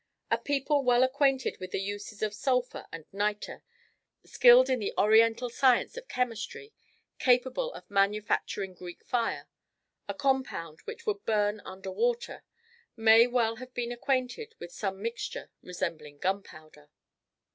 [0.31, 3.61] A people well acquainted with the uses of sulphur and niter,
[4.25, 6.73] skilled in the Oriental science of chemistry,
[7.19, 9.47] capable of manufacturing Greek fire
[10.09, 12.43] a compound which would burn under water
[12.97, 16.89] may well have been acquainted with some mixture resembling gunpowder.